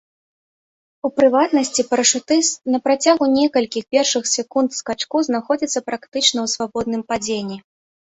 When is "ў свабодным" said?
6.45-7.01